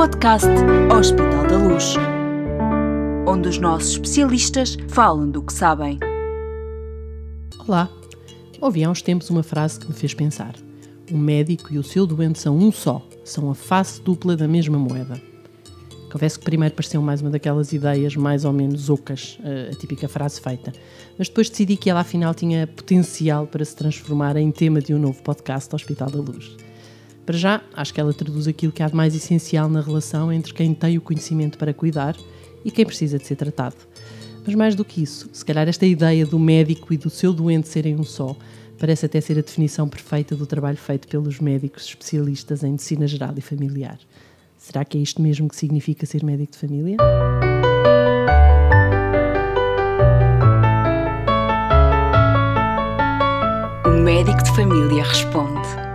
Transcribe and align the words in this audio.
podcast 0.00 0.48
Hospital 0.98 1.46
da 1.46 1.58
Luz, 1.58 1.94
onde 3.28 3.50
os 3.50 3.58
nossos 3.58 3.90
especialistas 3.90 4.78
falam 4.88 5.30
do 5.30 5.42
que 5.42 5.52
sabem. 5.52 5.98
Olá, 7.68 7.86
ouvi 8.62 8.82
há 8.82 8.88
uns 8.88 9.02
tempos 9.02 9.28
uma 9.28 9.42
frase 9.42 9.78
que 9.78 9.86
me 9.86 9.92
fez 9.92 10.14
pensar. 10.14 10.54
O 11.12 11.18
médico 11.18 11.74
e 11.74 11.78
o 11.78 11.82
seu 11.82 12.06
doente 12.06 12.38
são 12.38 12.56
um 12.56 12.72
só, 12.72 13.06
são 13.26 13.50
a 13.50 13.54
face 13.54 14.00
dupla 14.00 14.34
da 14.38 14.48
mesma 14.48 14.78
moeda. 14.78 15.20
Confesso 16.10 16.38
que 16.38 16.46
primeiro 16.46 16.74
pareceu 16.74 17.02
mais 17.02 17.20
uma 17.20 17.28
daquelas 17.28 17.74
ideias 17.74 18.16
mais 18.16 18.46
ou 18.46 18.54
menos 18.54 18.88
ocas, 18.88 19.38
a 19.70 19.76
típica 19.76 20.08
frase 20.08 20.40
feita, 20.40 20.72
mas 21.18 21.28
depois 21.28 21.50
decidi 21.50 21.76
que 21.76 21.90
ela 21.90 22.00
afinal 22.00 22.32
tinha 22.32 22.66
potencial 22.66 23.46
para 23.46 23.66
se 23.66 23.76
transformar 23.76 24.38
em 24.38 24.50
tema 24.50 24.80
de 24.80 24.94
um 24.94 24.98
novo 24.98 25.22
podcast 25.22 25.74
Hospital 25.74 26.08
da 26.08 26.20
Luz. 26.20 26.56
Para 27.30 27.38
já, 27.38 27.60
acho 27.74 27.94
que 27.94 28.00
ela 28.00 28.12
traduz 28.12 28.48
aquilo 28.48 28.72
que 28.72 28.82
há 28.82 28.88
de 28.88 28.96
mais 28.96 29.14
essencial 29.14 29.68
na 29.68 29.80
relação 29.80 30.32
entre 30.32 30.52
quem 30.52 30.74
tem 30.74 30.98
o 30.98 31.00
conhecimento 31.00 31.56
para 31.56 31.72
cuidar 31.72 32.16
e 32.64 32.72
quem 32.72 32.84
precisa 32.84 33.20
de 33.20 33.24
ser 33.24 33.36
tratado. 33.36 33.76
Mas 34.44 34.52
mais 34.56 34.74
do 34.74 34.84
que 34.84 35.00
isso, 35.00 35.30
se 35.32 35.44
calhar 35.44 35.68
esta 35.68 35.86
ideia 35.86 36.26
do 36.26 36.40
médico 36.40 36.92
e 36.92 36.96
do 36.96 37.08
seu 37.08 37.32
doente 37.32 37.68
serem 37.68 37.94
um 37.94 38.02
só 38.02 38.36
parece 38.80 39.06
até 39.06 39.20
ser 39.20 39.38
a 39.38 39.42
definição 39.42 39.88
perfeita 39.88 40.34
do 40.34 40.44
trabalho 40.44 40.76
feito 40.76 41.06
pelos 41.06 41.38
médicos 41.38 41.84
especialistas 41.84 42.64
em 42.64 42.72
medicina 42.72 43.06
geral 43.06 43.32
e 43.36 43.40
familiar. 43.40 44.00
Será 44.58 44.84
que 44.84 44.98
é 44.98 45.00
isto 45.00 45.22
mesmo 45.22 45.48
que 45.48 45.54
significa 45.54 46.06
ser 46.06 46.24
médico 46.24 46.50
de 46.50 46.58
família? 46.58 46.96
O 53.86 54.02
médico 54.02 54.42
de 54.42 54.50
família 54.56 55.04
responde. 55.04 55.89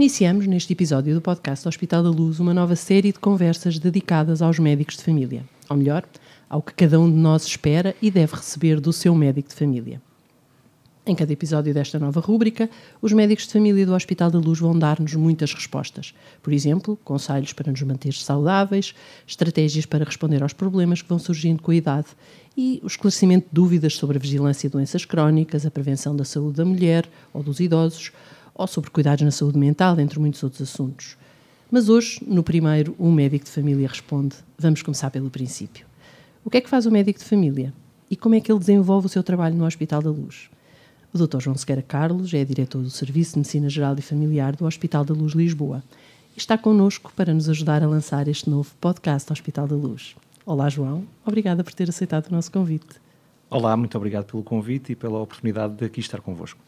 Iniciamos 0.00 0.46
neste 0.46 0.72
episódio 0.72 1.14
do 1.14 1.20
podcast 1.20 1.68
Hospital 1.68 2.02
da 2.02 2.08
Luz 2.08 2.40
uma 2.40 2.54
nova 2.54 2.74
série 2.74 3.12
de 3.12 3.18
conversas 3.18 3.78
dedicadas 3.78 4.40
aos 4.40 4.58
médicos 4.58 4.96
de 4.96 5.02
família, 5.02 5.44
ou 5.68 5.76
melhor, 5.76 6.06
ao 6.48 6.62
que 6.62 6.72
cada 6.72 6.98
um 6.98 7.06
de 7.06 7.18
nós 7.18 7.44
espera 7.44 7.94
e 8.00 8.10
deve 8.10 8.34
receber 8.34 8.80
do 8.80 8.94
seu 8.94 9.14
médico 9.14 9.50
de 9.50 9.54
família. 9.54 10.00
Em 11.04 11.14
cada 11.14 11.30
episódio 11.30 11.74
desta 11.74 11.98
nova 11.98 12.18
rúbrica, 12.18 12.70
os 13.02 13.12
médicos 13.12 13.46
de 13.46 13.52
família 13.52 13.84
do 13.84 13.92
Hospital 13.92 14.30
da 14.30 14.38
Luz 14.38 14.58
vão 14.58 14.78
dar-nos 14.78 15.12
muitas 15.14 15.52
respostas. 15.52 16.14
Por 16.42 16.54
exemplo, 16.54 16.98
conselhos 17.04 17.52
para 17.52 17.70
nos 17.70 17.82
manter 17.82 18.14
saudáveis, 18.14 18.94
estratégias 19.26 19.84
para 19.84 20.06
responder 20.06 20.42
aos 20.42 20.54
problemas 20.54 21.02
que 21.02 21.08
vão 21.10 21.18
surgindo 21.18 21.62
com 21.62 21.72
a 21.72 21.76
idade 21.76 22.06
e 22.56 22.80
o 22.82 22.86
esclarecimento 22.86 23.48
de 23.48 23.54
dúvidas 23.54 23.96
sobre 23.96 24.16
a 24.16 24.20
vigilância 24.20 24.66
de 24.66 24.72
doenças 24.72 25.04
crónicas, 25.04 25.66
a 25.66 25.70
prevenção 25.70 26.16
da 26.16 26.24
saúde 26.24 26.56
da 26.56 26.64
mulher 26.64 27.06
ou 27.34 27.42
dos 27.42 27.60
idosos, 27.60 28.12
ou 28.54 28.66
sobre 28.66 28.90
cuidados 28.90 29.24
na 29.24 29.30
saúde 29.30 29.58
mental, 29.58 29.98
entre 29.98 30.18
muitos 30.18 30.42
outros 30.42 30.62
assuntos. 30.62 31.16
Mas 31.70 31.88
hoje, 31.88 32.20
no 32.26 32.42
primeiro, 32.42 32.94
um 32.98 33.12
médico 33.12 33.44
de 33.44 33.50
família 33.50 33.88
responde. 33.88 34.36
Vamos 34.58 34.82
começar 34.82 35.10
pelo 35.10 35.30
princípio. 35.30 35.86
O 36.44 36.50
que 36.50 36.56
é 36.56 36.60
que 36.60 36.70
faz 36.70 36.86
o 36.86 36.90
médico 36.90 37.18
de 37.18 37.24
família? 37.24 37.72
E 38.10 38.16
como 38.16 38.34
é 38.34 38.40
que 38.40 38.50
ele 38.50 38.58
desenvolve 38.58 39.06
o 39.06 39.08
seu 39.08 39.22
trabalho 39.22 39.56
no 39.56 39.64
Hospital 39.64 40.02
da 40.02 40.10
Luz? 40.10 40.50
O 41.12 41.18
Dr. 41.18 41.40
João 41.40 41.56
Sequeira 41.56 41.82
Carlos 41.82 42.32
é 42.34 42.44
diretor 42.44 42.82
do 42.82 42.90
Serviço 42.90 43.32
de 43.32 43.38
Medicina 43.38 43.68
Geral 43.68 43.96
e 43.98 44.02
Familiar 44.02 44.56
do 44.56 44.64
Hospital 44.64 45.04
da 45.04 45.14
Luz 45.14 45.32
Lisboa 45.32 45.82
e 46.36 46.38
está 46.38 46.56
connosco 46.56 47.12
para 47.14 47.34
nos 47.34 47.48
ajudar 47.48 47.82
a 47.82 47.88
lançar 47.88 48.28
este 48.28 48.48
novo 48.48 48.70
podcast 48.80 49.32
Hospital 49.32 49.66
da 49.66 49.76
Luz. 49.76 50.16
Olá, 50.46 50.68
João. 50.68 51.04
Obrigada 51.24 51.62
por 51.62 51.72
ter 51.72 51.88
aceitado 51.88 52.28
o 52.28 52.32
nosso 52.32 52.50
convite. 52.50 53.00
Olá, 53.48 53.76
muito 53.76 53.96
obrigado 53.96 54.26
pelo 54.26 54.42
convite 54.42 54.92
e 54.92 54.96
pela 54.96 55.18
oportunidade 55.18 55.74
de 55.74 55.84
aqui 55.84 56.00
estar 56.00 56.20
convosco. 56.20 56.58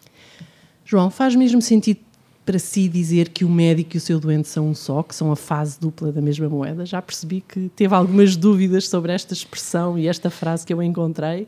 João, 0.84 1.10
faz 1.10 1.34
mesmo 1.34 1.62
sentido 1.62 2.00
para 2.44 2.58
si 2.58 2.88
dizer 2.88 3.28
que 3.28 3.44
o 3.44 3.48
médico 3.48 3.96
e 3.96 3.98
o 3.98 4.00
seu 4.00 4.18
doente 4.18 4.48
são 4.48 4.68
um 4.68 4.74
só, 4.74 5.02
que 5.02 5.14
são 5.14 5.30
a 5.30 5.36
fase 5.36 5.78
dupla 5.78 6.10
da 6.10 6.20
mesma 6.20 6.48
moeda? 6.48 6.84
Já 6.84 7.00
percebi 7.00 7.40
que 7.40 7.70
teve 7.76 7.94
algumas 7.94 8.36
dúvidas 8.36 8.88
sobre 8.88 9.12
esta 9.12 9.32
expressão 9.32 9.96
e 9.98 10.08
esta 10.08 10.28
frase 10.28 10.66
que 10.66 10.72
eu 10.72 10.82
encontrei. 10.82 11.46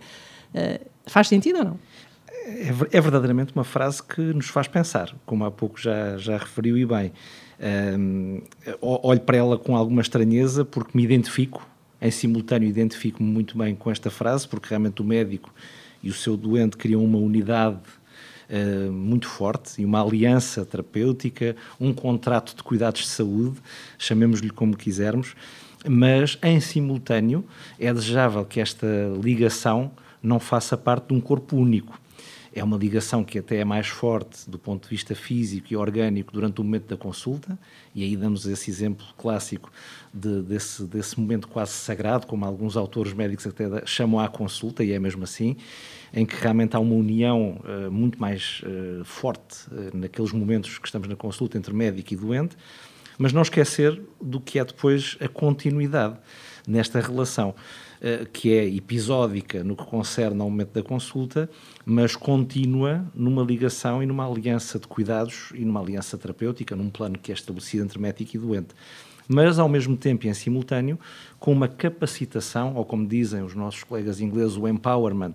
Uh, 0.54 0.84
faz 1.06 1.28
sentido 1.28 1.58
ou 1.58 1.64
não? 1.64 1.78
É, 2.44 2.68
é, 2.68 3.00
verdadeiramente 3.00 3.52
uma 3.54 3.64
frase 3.64 4.02
que 4.02 4.20
nos 4.20 4.48
faz 4.48 4.68
pensar, 4.68 5.14
como 5.24 5.44
há 5.44 5.50
pouco 5.50 5.80
já, 5.80 6.16
já 6.18 6.36
referiu 6.36 6.76
e 6.76 6.84
bem. 6.84 7.12
Um, 7.98 8.42
olho 8.80 9.20
para 9.20 9.36
ela 9.36 9.58
com 9.58 9.76
alguma 9.76 10.02
estranheza 10.02 10.64
porque 10.64 10.90
me 10.94 11.02
identifico, 11.02 11.66
em 12.00 12.10
simultâneo 12.10 12.68
identifico-me 12.68 13.28
muito 13.28 13.56
bem 13.56 13.74
com 13.74 13.90
esta 13.90 14.10
frase, 14.10 14.46
porque 14.46 14.68
realmente 14.68 15.00
o 15.00 15.04
médico 15.04 15.52
e 16.02 16.10
o 16.10 16.12
seu 16.12 16.36
doente 16.36 16.76
criam 16.76 17.02
uma 17.02 17.18
unidade 17.18 17.80
uh, 18.48 18.92
muito 18.92 19.26
forte 19.28 19.82
e 19.82 19.84
uma 19.84 20.02
aliança 20.02 20.64
terapêutica, 20.64 21.56
um 21.80 21.92
contrato 21.92 22.56
de 22.56 22.62
cuidados 22.62 23.02
de 23.02 23.08
saúde, 23.08 23.56
chamemos-lhe 23.98 24.50
como 24.50 24.76
quisermos, 24.76 25.34
mas 25.86 26.38
em 26.42 26.60
simultâneo 26.60 27.44
é 27.78 27.92
desejável 27.92 28.44
que 28.44 28.60
esta 28.60 28.86
ligação 29.22 29.90
não 30.22 30.40
faça 30.40 30.76
parte 30.76 31.08
de 31.08 31.14
um 31.14 31.20
corpo 31.20 31.56
único 31.56 31.98
é 32.54 32.62
uma 32.62 32.76
ligação 32.76 33.24
que 33.24 33.38
até 33.38 33.56
é 33.56 33.64
mais 33.64 33.88
forte 33.88 34.48
do 34.48 34.58
ponto 34.58 34.84
de 34.84 34.90
vista 34.90 35.14
físico 35.14 35.72
e 35.72 35.76
orgânico 35.76 36.32
durante 36.32 36.60
o 36.60 36.64
momento 36.64 36.86
da 36.86 36.96
consulta, 36.96 37.58
e 37.92 38.04
aí 38.04 38.16
damos 38.16 38.46
esse 38.46 38.70
exemplo 38.70 39.04
clássico 39.18 39.72
de, 40.12 40.40
desse, 40.42 40.84
desse 40.84 41.18
momento 41.18 41.48
quase 41.48 41.72
sagrado, 41.72 42.28
como 42.28 42.44
alguns 42.44 42.76
autores 42.76 43.12
médicos 43.12 43.46
até 43.46 43.84
chamam 43.84 44.20
à 44.20 44.28
consulta, 44.28 44.84
e 44.84 44.92
é 44.92 44.98
mesmo 45.00 45.24
assim, 45.24 45.56
em 46.12 46.24
que 46.24 46.36
realmente 46.36 46.76
há 46.76 46.78
uma 46.78 46.94
união 46.94 47.60
uh, 47.64 47.90
muito 47.90 48.20
mais 48.20 48.62
uh, 48.62 49.04
forte 49.04 49.66
uh, 49.72 49.96
naqueles 49.96 50.30
momentos 50.30 50.78
que 50.78 50.86
estamos 50.86 51.08
na 51.08 51.16
consulta 51.16 51.58
entre 51.58 51.74
médico 51.74 52.14
e 52.14 52.16
doente, 52.16 52.56
mas 53.18 53.32
não 53.32 53.42
esquecer 53.42 54.00
do 54.20 54.40
que 54.40 54.60
é 54.60 54.64
depois 54.64 55.16
a 55.20 55.26
continuidade 55.26 56.16
nesta 56.66 57.00
relação. 57.00 57.54
Eh, 58.00 58.26
que 58.32 58.52
é 58.52 58.66
episódica 58.66 59.62
no 59.62 59.76
que 59.76 59.84
concerne 59.84 60.40
ao 60.40 60.50
momento 60.50 60.72
da 60.72 60.82
consulta, 60.82 61.48
mas 61.86 62.16
contínua 62.16 63.04
numa 63.14 63.42
ligação 63.42 64.02
e 64.02 64.06
numa 64.06 64.28
aliança 64.28 64.78
de 64.78 64.86
cuidados 64.86 65.52
e 65.54 65.64
numa 65.64 65.80
aliança 65.80 66.18
terapêutica, 66.18 66.74
num 66.74 66.90
plano 66.90 67.18
que 67.18 67.30
é 67.30 67.34
estabelecido 67.34 67.84
entre 67.84 67.98
médico 67.98 68.36
e 68.36 68.38
doente 68.38 68.74
mas 69.28 69.58
ao 69.58 69.68
mesmo 69.68 69.96
tempo 69.96 70.26
e 70.26 70.28
em 70.28 70.34
simultâneo 70.34 70.98
com 71.38 71.52
uma 71.52 71.68
capacitação, 71.68 72.74
ou 72.74 72.86
como 72.86 73.06
dizem 73.06 73.42
os 73.42 73.54
nossos 73.54 73.84
colegas 73.84 74.18
ingleses, 74.18 74.56
o 74.56 74.66
empowerment 74.66 75.34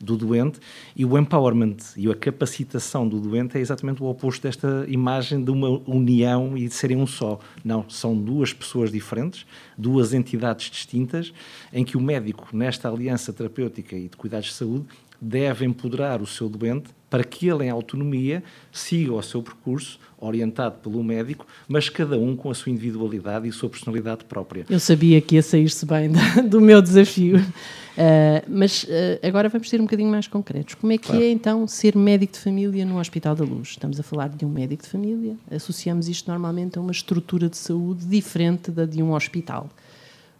do 0.00 0.16
doente, 0.16 0.58
e 0.96 1.04
o 1.04 1.18
empowerment 1.18 1.76
e 1.94 2.10
a 2.10 2.14
capacitação 2.14 3.06
do 3.06 3.20
doente 3.20 3.58
é 3.58 3.60
exatamente 3.60 4.02
o 4.02 4.06
oposto 4.06 4.42
desta 4.42 4.86
imagem 4.88 5.44
de 5.44 5.50
uma 5.50 5.68
união 5.86 6.56
e 6.56 6.68
de 6.68 6.74
serem 6.74 6.96
um 6.96 7.06
só. 7.06 7.38
Não, 7.62 7.88
são 7.88 8.16
duas 8.16 8.52
pessoas 8.52 8.90
diferentes, 8.90 9.46
duas 9.76 10.14
entidades 10.14 10.70
distintas, 10.70 11.32
em 11.70 11.84
que 11.84 11.91
o 11.96 12.00
médico, 12.00 12.48
nesta 12.52 12.88
aliança 12.88 13.32
terapêutica 13.32 13.96
e 13.96 14.08
de 14.08 14.16
cuidados 14.16 14.46
de 14.46 14.54
saúde, 14.54 14.86
deve 15.20 15.64
empoderar 15.64 16.20
o 16.20 16.26
seu 16.26 16.48
doente 16.48 16.90
para 17.08 17.22
que 17.22 17.46
ele, 17.46 17.64
em 17.64 17.70
autonomia, 17.70 18.42
siga 18.72 19.12
o 19.12 19.22
seu 19.22 19.42
percurso, 19.42 20.00
orientado 20.18 20.76
pelo 20.78 21.04
médico, 21.04 21.46
mas 21.68 21.88
cada 21.88 22.18
um 22.18 22.34
com 22.34 22.50
a 22.50 22.54
sua 22.54 22.72
individualidade 22.72 23.46
e 23.46 23.50
a 23.50 23.52
sua 23.52 23.68
personalidade 23.68 24.24
própria. 24.24 24.64
Eu 24.68 24.80
sabia 24.80 25.20
que 25.20 25.34
ia 25.34 25.42
sair-se 25.42 25.84
bem 25.84 26.10
do 26.48 26.60
meu 26.60 26.80
desafio. 26.80 27.36
Uh, 27.38 28.42
mas 28.48 28.84
uh, 28.84 28.88
agora 29.22 29.48
vamos 29.48 29.68
ser 29.68 29.78
um 29.80 29.84
bocadinho 29.84 30.10
mais 30.10 30.26
concretos. 30.26 30.74
Como 30.74 30.92
é 30.92 30.98
que 30.98 31.08
claro. 31.08 31.22
é 31.22 31.30
então 31.30 31.68
ser 31.68 31.96
médico 31.96 32.32
de 32.32 32.38
família 32.38 32.84
no 32.84 32.98
Hospital 32.98 33.36
da 33.36 33.44
Luz? 33.44 33.70
Estamos 33.70 34.00
a 34.00 34.02
falar 34.02 34.28
de 34.30 34.44
um 34.44 34.48
médico 34.48 34.82
de 34.82 34.88
família, 34.88 35.36
associamos 35.50 36.08
isto 36.08 36.28
normalmente 36.28 36.78
a 36.78 36.80
uma 36.80 36.92
estrutura 36.92 37.48
de 37.48 37.58
saúde 37.58 38.06
diferente 38.06 38.70
da 38.70 38.86
de 38.86 39.02
um 39.02 39.12
hospital. 39.12 39.68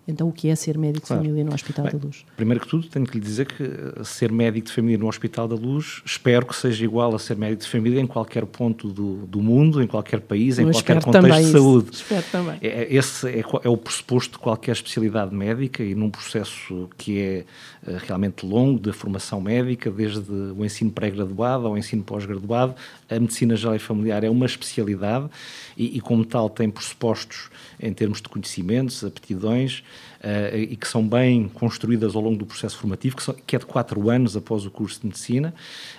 Então, 0.07 0.29
o 0.29 0.33
que 0.33 0.49
é 0.49 0.55
ser 0.57 0.77
médico 0.77 1.07
claro. 1.07 1.23
de 1.23 1.29
família 1.29 1.45
no 1.45 1.55
Hospital 1.55 1.85
Bem, 1.85 1.93
da 1.97 2.07
Luz? 2.07 2.25
Primeiro 2.37 2.61
que 2.61 2.69
tudo, 2.69 2.89
tenho 2.89 3.07
que 3.07 3.15
lhe 3.15 3.21
dizer 3.21 3.47
que 3.47 3.63
eh, 3.63 4.03
ser 4.03 4.33
médico 4.33 4.67
de 4.67 4.73
família 4.73 4.99
no 4.99 5.07
Hospital 5.07 5.47
da 5.47 5.55
Luz, 5.55 6.03
espero 6.05 6.45
que 6.45 6.57
seja 6.57 6.85
igual 6.85 7.15
a 7.15 7.19
ser 7.21 7.37
médico 7.37 7.63
de 7.63 7.69
família 7.69 8.01
em 8.01 8.07
qualquer 8.07 8.45
ponto 8.45 8.89
do, 8.89 9.27
do 9.27 9.41
mundo, 9.41 9.81
em 9.81 9.87
qualquer 9.87 10.21
país, 10.21 10.59
em 10.59 10.69
qualquer 10.71 11.01
contexto 11.01 11.45
de 11.45 11.53
saúde. 11.53 11.91
Isso. 11.93 12.03
Espero 12.03 12.25
também. 12.33 12.59
É, 12.61 12.69
é, 12.69 12.95
esse 12.95 13.29
é, 13.29 13.41
é, 13.41 13.69
o 13.69 13.77
pressuposto 13.77 14.33
de 14.33 14.39
qualquer 14.39 14.73
especialidade 14.73 15.33
médica 15.33 15.85
e 15.85 15.95
num 15.95 16.11
processo 16.11 16.91
que 16.99 17.21
é 17.21 17.45
uh, 17.87 17.97
realmente 18.05 18.45
longo 18.45 18.81
da 18.81 18.93
formação 18.93 19.41
médica, 19.41 19.89
desde 19.89 20.33
o 20.33 20.65
ensino 20.65 20.91
pré-graduado 20.91 21.69
ao 21.69 21.79
ensino 21.79 22.03
pós-graduado, 22.03 22.75
a 23.09 23.21
medicina 23.21 23.55
geral 23.55 23.77
e 23.77 23.79
familiar 23.79 24.25
é 24.25 24.31
uma 24.31 24.47
especialidade 24.47 25.29
e, 25.77 25.97
e 25.97 26.01
como 26.01 26.25
tal, 26.25 26.51
tem 26.51 26.69
pressupostos 26.69 27.51
em 27.81 27.93
termos 27.93 28.21
de 28.21 28.29
conhecimentos, 28.29 29.05
aptidões, 29.05 29.83
uh, 30.23 30.57
e 30.57 30.77
que 30.77 30.87
são 30.87 31.07
bem 31.07 31.49
construídas 31.49 32.15
ao 32.15 32.23
longo 32.23 32.37
do 32.37 32.47
processo 32.47 32.77
formativo, 32.79 33.17
que, 33.17 33.23
são, 33.23 33.35
que, 33.47 33.57
é 33.57 33.59
de 33.59 33.67
quatro 33.67 34.09
anos 34.09 34.37
após 34.37 34.65
o 34.67 34.71
curso 34.71 35.01
de 35.01 35.07
medicina, 35.07 35.55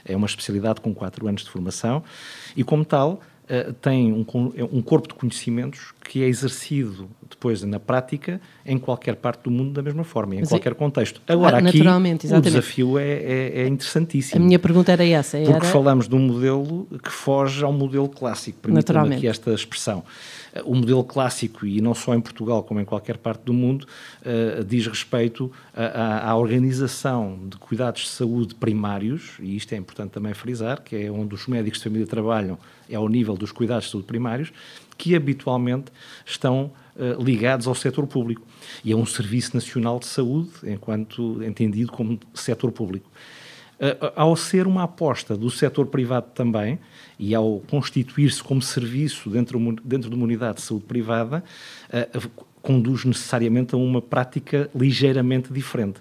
é 0.06 0.16
uma 0.16 0.28
especialidade 0.28 0.82
com 0.82 0.94
quatro 0.94 1.28
anos 1.28 1.44
de 1.44 1.50
formação, 1.50 2.04
e 2.56 2.64
como 2.64 2.84
tal, 2.86 3.22
uh, 3.50 3.74
tem 3.74 4.12
um, 4.14 4.26
um 4.72 4.82
corpo 4.82 5.08
de 5.08 5.14
conhecimentos 5.14 5.94
que 6.04 6.22
é 6.24 6.28
exercido 6.28 7.10
depois, 7.30 7.64
na 7.64 7.80
prática, 7.80 8.40
em 8.66 8.78
qualquer 8.78 9.16
parte 9.16 9.44
do 9.44 9.52
mundo 9.52 9.72
da 9.72 9.82
mesma 9.82 10.04
forma, 10.04 10.36
em 10.36 10.40
Mas 10.42 10.50
é- 10.50 10.56
qualquer 10.56 10.76
contexto. 10.76 11.22
Agora, 11.28 11.58
Ah, 11.58 11.60
aqui, 11.60 11.78
naturalmente, 11.78 12.26
o 12.26 12.28
exatamente. 12.28 12.50
desafio 12.54 13.00
é, 13.00 13.04
é, 13.12 13.62
é 13.62 13.64
A 13.64 13.68
interessantíssimo. 13.68 14.46
minha 14.46 14.60
pergunta 14.60 14.92
era 14.92 15.06
essa. 15.06 15.38
Era... 15.38 15.52
Porque 15.52 15.66
falamos 15.68 16.08
de 16.08 16.16
um 16.16 16.20
modelo 16.20 16.88
que 17.04 17.12
foge 17.12 17.64
ao 17.64 17.72
modelo 17.74 18.08
clássico, 18.10 18.60
permita-me 18.62 19.16
aqui 19.16 19.28
esta 19.28 19.52
expressão. 19.54 20.04
Eh, 20.54 20.62
O 20.66 20.76
modelo 20.76 21.04
clássico, 21.04 21.66
e 21.66 21.82
não 21.82 21.96
só 21.96 22.14
em 22.14 22.22
Portugal, 22.22 22.62
como 22.64 22.80
em 22.80 22.86
qualquer 22.86 23.18
parte 23.18 23.42
do 23.44 23.54
mundo, 23.54 23.88
eh, 24.24 24.64
diz 24.68 24.86
respeito 24.88 25.52
a- 25.76 25.84
a- 25.86 26.30
à 26.30 26.36
organização 26.38 27.40
de 27.50 27.58
cuidados 27.58 28.04
de 28.04 28.10
saúde 28.10 28.56
primários, 28.56 29.32
e 29.40 29.56
isto 29.56 29.74
é 29.74 29.78
importante 29.78 30.12
também 30.12 30.34
frisar, 30.34 30.82
que 30.82 30.96
é 30.96 31.12
onde 31.12 31.34
os 31.34 31.48
médicos 31.48 31.80
de 31.80 31.86
família 31.86 32.06
trabalham, 32.08 32.58
é 32.90 32.96
ao 32.96 33.08
nível 33.08 33.33
dos 33.36 33.52
cuidados 33.52 33.86
de 33.86 33.92
saúde 33.92 34.08
primários, 34.08 34.52
que 34.98 35.16
habitualmente 35.16 35.92
estão 36.26 36.72
eh, 36.96 37.16
ligados 37.20 37.68
ao 37.68 37.74
setor 37.74 38.06
público. 38.06 38.46
E 38.86 38.92
é 38.92 38.96
um 38.96 39.06
Serviço 39.06 39.56
Nacional 39.56 39.98
de 39.98 40.06
Saúde, 40.06 40.52
enquanto 40.64 41.44
entendido 41.44 41.92
como 41.92 42.20
setor 42.36 42.72
público. 42.72 43.10
Uh, 43.80 44.14
ao 44.16 44.36
ser 44.36 44.68
uma 44.68 44.84
aposta 44.84 45.36
do 45.36 45.50
setor 45.50 45.88
privado 45.88 46.28
também, 46.36 46.80
e 47.18 47.34
ao 47.34 47.60
constituir-se 47.62 48.42
como 48.42 48.62
serviço 48.62 49.30
dentro, 49.30 49.60
dentro 49.84 50.10
de 50.10 50.16
uma 50.16 50.24
unidade 50.24 50.58
de 50.58 50.62
saúde 50.62 50.86
privada, 50.86 51.44
uh, 51.90 52.46
conduz 52.62 53.04
necessariamente 53.04 53.74
a 53.74 53.78
uma 53.78 54.02
prática 54.02 54.70
ligeiramente 54.76 55.52
diferente, 55.52 56.00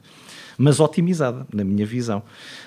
mas 0.58 0.78
otimizada, 0.78 1.46
na 1.52 1.64
minha 1.64 1.86
visão, 1.86 2.22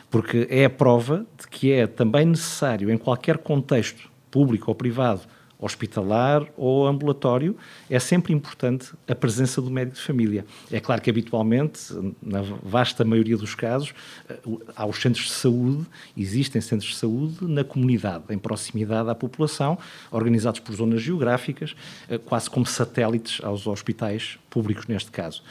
porque 0.09 0.47
é 0.49 0.65
a 0.65 0.69
prova 0.69 1.25
de 1.39 1.47
que 1.47 1.71
é 1.71 1.85
também 1.85 2.25
necessário, 2.25 2.89
em 2.89 2.97
qualquer 2.97 3.37
contexto, 3.37 4.09
público 4.35 4.69
ou 4.69 4.75
privado, 4.75 5.21
hospitalar 5.57 6.45
ou 6.57 6.85
ambulatório, 6.85 7.55
é 7.89 7.97
sempre 7.99 8.33
importante 8.33 8.91
a 9.07 9.15
presença 9.15 9.61
do 9.61 9.71
médico 9.71 9.95
de 9.95 10.01
família. 10.01 10.45
É 10.69 10.81
claro 10.81 11.01
que 11.01 11.09
habitualmente, 11.09 11.79
na 12.21 12.41
vasta 12.61 13.05
maioria 13.05 13.37
dos 13.37 13.55
casos, 13.55 13.93
eh, 14.29 14.37
há 14.75 14.85
os 14.85 14.97
centros 15.01 15.27
de 15.27 15.31
saúde, 15.31 15.85
existem 16.17 16.59
centros 16.59 16.89
de 16.89 16.97
saúde 16.97 17.37
na 17.45 17.63
comunidade, 17.63 18.25
em 18.29 18.37
proximidade 18.37 19.09
à 19.09 19.15
população, 19.15 19.77
organizados 20.11 20.59
por 20.59 20.75
zonas 20.75 21.01
geográficas, 21.01 21.73
eh, 22.09 22.17
quase 22.17 22.49
como 22.49 22.65
satélites 22.65 23.41
aos 23.41 23.65
hospitais 23.65 24.37
públicos 24.49 24.85
neste 24.87 25.11
caso. 25.11 25.41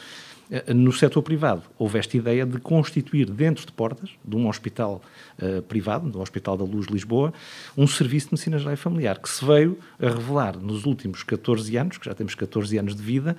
Eh, 0.51 0.73
No 0.73 0.91
setor 0.93 1.21
privado, 1.23 1.63
houve 1.77 1.97
esta 1.99 2.15
ideia 2.17 2.45
de 2.45 2.59
constituir 2.59 3.29
dentro 3.29 3.65
de 3.65 3.71
portas 3.71 4.09
de 4.23 4.35
um 4.35 4.47
hospital 4.47 5.01
eh, 5.41 5.61
privado, 5.61 6.09
do 6.09 6.21
Hospital 6.21 6.55
da 6.57 6.63
Luz 6.63 6.85
de 6.87 6.93
Lisboa, 6.93 7.33
um 7.77 7.87
serviço 7.87 8.27
de 8.27 8.33
medicina 8.33 8.57
geral 8.59 8.73
e 8.73 8.77
familiar, 8.77 9.17
que 9.19 9.29
se 9.29 9.43
veio 9.43 9.77
a 9.99 10.07
revelar 10.07 10.57
nos 10.57 10.85
últimos 10.85 11.23
14 11.23 11.75
anos, 11.77 11.97
que 11.97 12.05
já 12.05 12.13
temos 12.13 12.35
14 12.35 12.77
anos 12.77 12.95
de 12.95 13.01
vida, 13.01 13.35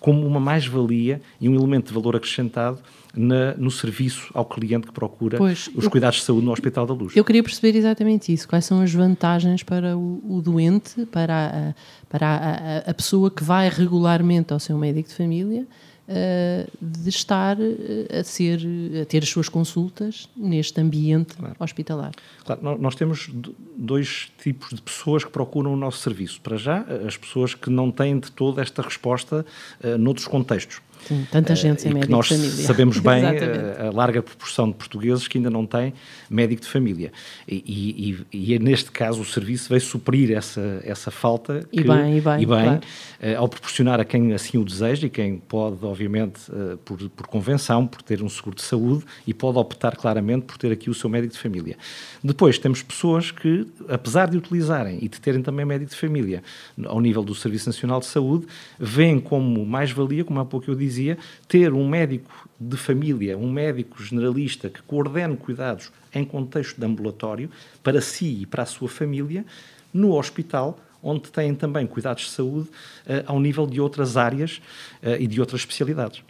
como 0.00 0.26
uma 0.26 0.40
mais-valia 0.40 1.20
e 1.40 1.48
um 1.48 1.54
elemento 1.54 1.88
de 1.88 1.94
valor 1.94 2.16
acrescentado 2.16 2.78
na- 3.14 3.54
no 3.54 3.70
serviço 3.70 4.30
ao 4.34 4.44
cliente 4.44 4.86
que 4.88 4.92
procura 4.92 5.38
Pois, 5.38 5.70
os 5.74 5.88
cuidados 5.88 6.18
de 6.18 6.24
saúde 6.24 6.44
no 6.44 6.52
Hospital 6.52 6.86
da 6.86 6.92
Luz. 6.92 7.16
Eu 7.16 7.24
queria 7.24 7.42
perceber 7.42 7.76
exatamente 7.76 8.32
isso. 8.32 8.46
Quais 8.46 8.64
são 8.66 8.80
as 8.82 8.92
vantagens 8.92 9.62
para 9.62 9.96
o, 9.96 10.22
o 10.28 10.42
doente, 10.42 11.06
para, 11.06 11.74
a, 11.74 11.74
para 12.08 12.26
a, 12.26 12.36
a- 12.36 12.90
a 12.90 12.94
pessoa 12.94 13.30
que 13.30 13.42
vai 13.44 13.68
regularmente 13.68 14.52
ao 14.52 14.58
seu 14.60 14.76
médico 14.78 15.08
de 15.08 15.14
família, 15.14 15.66
eh, 16.10 16.66
de 16.80 17.10
estar 17.10 17.58
eh, 17.60 18.20
a, 18.20 18.24
ser, 18.24 18.60
a 19.02 19.04
ter 19.04 19.22
as 19.22 19.28
suas 19.28 19.46
consultas 19.48 20.26
neste 20.34 20.80
ambiente 20.80 21.34
hospitalar. 21.58 22.12
Claro, 22.46 22.60
nó- 22.62 22.78
nós 22.78 22.94
temos 22.94 23.28
dois 23.76 24.32
tipos 24.42 24.70
de 24.70 24.80
pessoas 24.80 25.22
que 25.22 25.30
procuram 25.30 25.74
o 25.74 25.76
nosso 25.76 25.98
serviço. 25.98 26.40
Para 26.40 26.56
já, 26.56 26.80
as 27.06 27.16
pessoas 27.18 27.54
que 27.54 27.68
não 27.68 27.90
têm 27.90 28.18
de 28.18 28.30
toda 28.32 28.62
esta 28.62 28.80
resposta 28.80 29.44
uh, 29.84 29.98
noutros 29.98 30.26
contextos. 30.26 30.80
Sim, 31.06 31.26
tanta 31.30 31.54
gente 31.54 31.80
sem 31.82 31.88
Eh, 31.88 31.90
e 31.90 31.94
que 31.94 32.00
médico 32.00 32.12
nós 32.12 32.26
de 32.28 32.34
família. 32.36 32.66
sabemos 32.66 32.98
bem 33.00 33.24
eh, 33.24 33.88
a 33.88 33.96
larga 33.96 34.22
proporção 34.22 34.68
de 34.68 34.74
portugueses 34.74 35.26
que 35.28 35.38
ainda 35.38 35.50
não 35.50 35.64
têm 35.66 35.92
médico 36.30 36.62
de 36.62 36.68
família. 36.68 37.12
E, 37.46 38.16
e- 38.32 38.38
e 38.50 38.54
é 38.54 38.58
neste 38.58 38.90
caso 38.90 39.20
o 39.20 39.24
serviço 39.24 39.68
veio 39.68 39.80
suprir 39.80 40.32
essa, 40.32 40.80
essa 40.84 41.10
falta 41.10 41.66
E 41.72 41.82
bem, 41.82 42.18
e 42.18 42.20
bem, 42.20 42.46
claro. 42.46 42.80
eh, 43.20 43.34
ao 43.34 43.48
proporcionar 43.48 44.00
a 44.00 44.04
quem 44.04 44.32
assim 44.32 44.58
o 44.58 44.64
deseja 44.64 45.06
e 45.06 45.10
quem 45.10 45.38
pode, 45.38 45.84
obviamente, 45.84 46.40
por, 46.84 46.98
por 47.10 47.26
convenção, 47.26 47.86
por 47.86 48.02
ter 48.02 48.22
um 48.22 48.28
seguro 48.28 48.56
de 48.56 48.62
saúde 48.62 49.04
e 49.26 49.32
pode 49.34 49.58
optar 49.58 49.96
claramente 49.96 50.44
por 50.44 50.56
ter 50.58 50.70
aqui 50.72 50.90
o 50.90 50.94
seu 50.94 51.08
médico 51.08 51.32
de 51.34 51.38
família. 51.40 51.76
Depois 52.22 52.58
temos 52.58 52.82
pessoas 52.82 53.30
que, 53.30 53.66
apesar 53.88 54.28
de 54.28 54.36
utilizarem 54.36 54.98
e 55.00 55.08
de 55.08 55.20
terem 55.20 55.42
também 55.42 55.64
médico 55.64 55.90
de 55.90 55.96
família 55.96 56.42
ao 56.84 57.00
nível 57.00 57.22
do 57.22 57.34
Serviço 57.34 57.68
Nacional 57.68 58.00
de 58.00 58.06
Saúde, 58.06 58.46
veem 58.78 59.18
como 59.20 59.64
mais-valia, 59.64 60.24
como 60.24 60.38
há 60.40 60.44
pouco 60.44 60.70
eu 60.70 60.74
dizia, 60.88 61.18
ter 61.46 61.72
um 61.72 61.86
médico 61.88 62.48
de 62.58 62.76
família, 62.76 63.36
um 63.36 63.50
médico 63.50 64.02
generalista 64.02 64.68
que 64.68 64.82
coordene 64.82 65.36
cuidados 65.36 65.92
em 66.14 66.24
contexto 66.24 66.78
de 66.78 66.86
ambulatório 66.86 67.50
para 67.82 68.00
si 68.00 68.42
e 68.42 68.46
para 68.46 68.62
a 68.62 68.66
sua 68.66 68.88
família 68.88 69.44
no 69.92 70.16
hospital 70.16 70.78
onde 71.02 71.30
têm 71.30 71.54
também 71.54 71.86
cuidados 71.86 72.24
de 72.24 72.30
saúde 72.30 72.68
eh, 73.06 73.22
ao 73.26 73.38
nível 73.38 73.66
de 73.66 73.80
outras 73.80 74.16
áreas 74.16 74.60
eh, 75.02 75.18
e 75.20 75.26
de 75.26 75.40
outras 75.40 75.60
especialidades. 75.60 76.22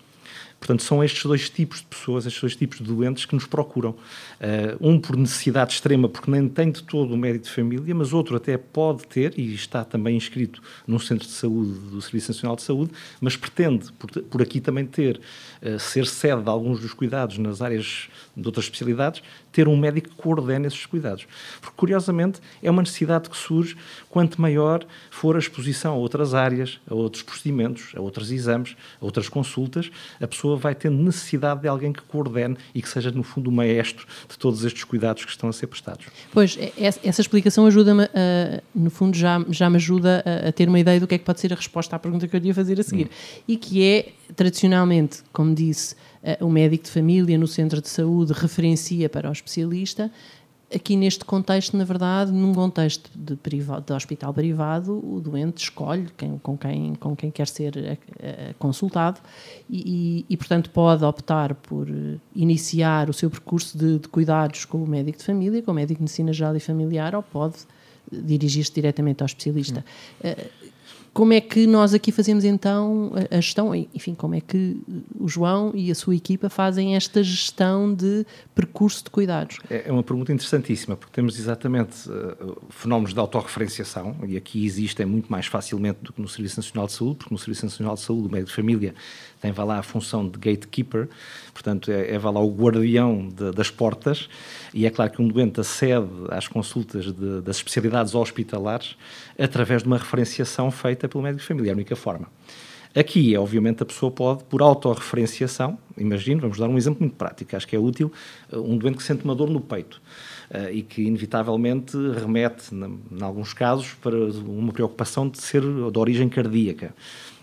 Portanto, 0.59 0.83
são 0.83 1.03
estes 1.03 1.23
dois 1.23 1.49
tipos 1.49 1.79
de 1.79 1.87
pessoas, 1.87 2.27
estes 2.27 2.41
dois 2.41 2.57
tipos 2.57 2.79
de 2.79 2.85
doentes 2.85 3.25
que 3.25 3.35
nos 3.35 3.47
procuram. 3.47 3.95
Eh, 4.41 4.77
um 4.81 4.99
por 4.99 5.17
necessidade 5.17 5.73
extrema, 5.73 6.09
porque 6.09 6.31
nem 6.31 6.49
tem 6.49 6.71
de 6.71 6.83
todo 6.83 7.15
um 7.15 7.17
médico 7.17 7.45
de 7.45 7.51
família, 7.51 7.95
mas 7.95 8.13
outro 8.13 8.37
até 8.37 8.57
pode 8.57 9.07
ter, 9.07 9.39
e 9.39 9.55
está 9.55 9.85
também 9.85 10.17
inscrito 10.17 10.61
num 10.87 10.99
centro 10.99 11.27
de 11.27 11.33
saúde 11.33 11.73
do 11.73 12.03
Serviço 12.03 12.33
Nacional 12.33 12.57
de 12.57 12.63
Saúde, 12.63 12.91
mas 13.21 13.37
pretende, 13.37 13.93
por, 13.93 14.11
por 14.11 14.43
aqui 14.43 14.61
também 14.61 14.85
ter, 14.85 15.21
eh, 15.63 15.79
ser 15.79 16.07
sede 16.07 16.43
de 16.43 16.49
alguns 16.49 16.81
dos 16.81 16.93
cuidados 16.93 17.39
nas 17.39 17.63
áreas 17.63 18.09
de 18.37 18.47
outras 18.47 18.67
especialidades, 18.67 19.23
ter 19.53 19.67
um 19.69 19.77
médico 19.77 20.11
que 20.11 20.15
coordene 20.17 20.67
esses 20.67 20.85
cuidados. 20.87 21.27
Porque, 21.61 21.77
curiosamente, 21.77 22.41
é 22.63 22.71
uma 22.71 22.83
necessidade 22.83 23.29
que 23.31 23.37
surge 23.37 23.77
quanto 24.11 24.41
maior 24.41 24.85
for 25.11 25.37
a 25.37 25.39
exposição 25.39 25.95
a 25.95 25.97
outras 25.97 26.35
áreas, 26.35 26.79
a 26.89 26.95
outros 26.95 27.23
procedimentos, 27.23 27.93
a 27.97 28.01
outros 28.01 28.31
exames, 28.31 28.77
a 29.01 29.05
outras 29.05 29.29
consultas, 29.29 29.91
a 30.21 30.27
pessoa 30.27 30.57
vai 30.57 30.75
tendo 30.75 30.97
necessidade 31.03 31.63
de 31.63 31.69
alguém 31.69 31.93
que 31.93 32.03
coordene 32.03 32.57
e 32.75 32.81
que 32.83 32.89
seja, 32.89 33.11
no 33.11 33.23
fundo, 33.23 33.49
o 33.49 33.53
maestro 33.53 34.07
de 34.29 34.39
todos 34.39 34.65
estes 34.65 34.85
cuidados 34.85 35.25
que 35.25 35.31
estão 35.31 35.49
a 35.49 35.53
ser 35.53 35.67
prestados. 35.67 36.07
Pois, 36.33 36.57
é- 36.59 36.73
essa 36.77 37.01
essa 37.03 37.21
explicação 37.21 37.67
ajuda-me, 37.67 38.05
a- 38.05 38.63
no 38.75 38.91
fundo, 38.91 39.17
já, 39.17 39.45
já 39.51 39.69
me 39.71 39.77
ajuda 39.77 40.23
a, 40.45 40.49
a 40.49 40.53
ter 40.53 40.69
uma 40.69 40.79
ideia 40.79 41.01
do 41.01 41.07
que 41.07 41.15
é 41.15 41.19
que 41.19 41.25
pode 41.25 41.41
ser 41.41 41.53
a 41.53 41.57
resposta 41.57 41.97
à 41.97 41.99
pergunta 41.99 42.29
que 42.29 42.37
eu 42.37 42.41
lhe 42.41 42.49
ia 42.49 42.55
fazer 42.55 42.79
a 42.79 42.83
seguir. 42.83 43.11
E 43.47 43.57
que 43.57 43.83
é, 43.83 44.13
tradicionalmente, 44.37 45.23
como 45.33 45.55
disse, 45.55 45.95
eh, 46.23 46.39
o 46.41 46.49
médico 46.49 46.85
de 46.85 46.91
família 46.91 47.37
no 47.39 47.47
centro 47.47 47.81
de 47.81 47.89
saúde 47.89 48.33
referencia 48.33 49.09
para 49.09 49.29
o 49.29 49.33
especialista. 49.33 50.11
Aqui 50.75 50.97
neste 50.97 51.25
contexto, 51.25 51.75
na 51.79 51.85
verdade, 51.85 52.31
num 52.31 52.53
contexto 52.53 53.11
de, 53.15 53.37
privado, 53.37 53.87
de 53.87 53.93
hospital 53.95 54.35
privado, 54.35 54.99
o 55.03 55.19
doente 55.19 55.63
escolhe 55.63 56.09
quem- 56.15 56.37
com, 56.39 56.59
quem, 56.59 56.95
com 56.95 57.17
quem 57.17 57.31
quer 57.31 57.49
ser 57.49 57.75
eh, 57.79 57.97
eh, 58.19 58.55
consultado 58.59 59.19
e, 59.71 60.27
e- 60.29 60.37
portanto, 60.37 60.69
pode 60.69 61.03
optar 61.05 61.55
por 61.55 61.89
iniciar 62.37 63.09
o 63.09 63.15
seu 63.15 63.31
percurso 63.31 63.79
de, 63.79 63.99
de 63.99 64.09
cuidados 64.09 64.67
com 64.67 64.83
o 64.83 64.87
médico 64.87 65.17
de 65.19 65.25
família, 65.25 65.63
com 65.63 65.71
o 65.71 65.75
médico 65.75 65.99
de 66.01 66.03
medicina 66.03 66.35
geral 66.35 66.55
e 66.55 66.61
familiar, 66.61 67.15
ou 67.15 67.23
pode 67.23 67.57
dirigir-se 68.13 68.73
diretamente 68.73 69.23
ao 69.23 69.27
especialista. 69.27 69.83
Eh, 70.23 70.49
como 71.19 71.33
é 71.33 71.41
que 71.41 71.67
nós 71.67 71.93
aqui 71.95 72.13
fazemos 72.13 72.45
então 72.45 73.11
a- 73.29 73.41
gestão? 73.41 73.75
Enfim, 73.75 74.15
como 74.15 74.37
é 74.37 74.41
que 74.41 74.77
o 75.19 75.27
João 75.27 75.73
e 75.75 75.91
a 75.91 75.95
sua 75.97 76.15
equipa 76.15 76.49
fazem 76.49 76.95
esta 76.95 77.25
gestão 77.25 77.93
de 77.93 78.25
percurso 78.55 79.03
de 79.03 79.11
cuidados? 79.11 79.59
É 79.69 79.89
é 79.89 79.93
uma 79.93 80.05
pergunta 80.05 80.33
interessantíssima, 80.33 80.97
porque 80.97 81.13
temos 81.13 81.37
exatamente 81.37 82.09
eh, 82.09 82.37
fenómenos 82.71 83.13
de 83.13 83.19
autorreferenciação, 83.19 84.15
e 84.29 84.37
aqui 84.37 84.65
existem 84.65 85.05
muito 85.07 85.29
mais 85.33 85.47
facilmente 85.47 85.99
do 86.03 86.13
que 86.13 86.23
no 86.23 86.29
Serviço 86.29 86.59
Nacional 86.61 86.87
de 86.87 86.93
Saúde, 86.93 87.17
porque 87.17 87.35
no 87.35 87.39
Serviço 87.39 87.65
Nacional 87.67 87.95
de 87.97 88.01
Saúde 88.03 88.29
o 88.29 88.31
médico 88.31 88.51
de 88.51 88.55
família 88.55 88.95
tem, 89.41 89.51
vá 89.51 89.65
lá, 89.65 89.79
a 89.79 89.83
função 89.83 90.29
de 90.29 90.39
gatekeeper, 90.39 91.09
portanto, 91.53 91.91
é, 91.91 92.13
é 92.15 92.19
lá, 92.19 92.41
o 92.41 92.49
guardião 92.55 93.29
de- 93.29 93.51
das 93.51 93.71
portas, 93.71 94.29
e 94.73 94.87
é 94.87 94.91
claro 94.91 95.11
que 95.11 95.21
um 95.21 95.27
doente 95.27 95.59
acede 95.61 96.07
às 96.31 96.47
consultas 96.47 97.07
de- 97.13 97.41
das 97.41 97.57
especialidades 97.57 98.15
hospitalares 98.15 98.97
através 99.37 99.83
de 99.83 99.89
uma 99.89 99.97
referenciação 99.99 100.71
feita 100.71 101.08
pelo 101.09 101.25
médico 101.25 101.41
de 101.41 101.47
família, 101.47 101.71
é 101.71 101.73
a 101.73 101.75
única 101.75 101.97
forma. 101.97 102.29
Aqui, 102.95 103.37
obviamente, 103.37 103.83
a 103.83 103.87
pessoa 103.87 104.11
pode, 104.11 104.45
por 104.45 104.63
autorreferenciação, 104.63 105.79
imagino, 105.97 106.41
vamos 106.41 106.59
dar 106.59 106.69
um 106.69 106.77
exemplo 106.77 107.01
muito 107.01 107.17
prático, 107.17 107.55
acho 107.55 107.69
que 107.69 107.77
é 107.77 107.79
útil, 107.79 108.11
um 108.53 108.77
doente 108.79 108.97
que 108.97 109.03
sente 109.03 109.25
uma 109.25 109.35
dor 109.35 109.51
no 109.51 109.61
peito 109.61 110.01
uh, 110.51 110.71
e 110.73 110.83
que, 110.83 111.03
inevitavelmente, 111.03 111.97
remete, 111.97 112.75
em 112.75 113.23
alguns 113.23 113.53
casos, 113.53 113.93
para 113.95 114.17
uma 114.17 114.73
preocupação 114.73 115.29
de 115.29 115.39
ser 115.39 115.61
de 115.61 115.99
origem 115.99 116.29
cardíaca. 116.29 116.95